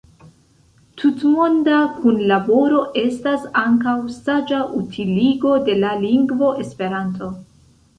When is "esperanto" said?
6.69-7.37